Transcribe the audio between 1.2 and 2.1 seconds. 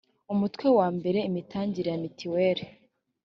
imitangire ya